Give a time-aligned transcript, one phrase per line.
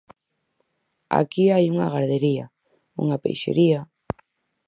[1.19, 2.45] Aquí hai unha gardería,
[3.03, 3.79] unha peixería...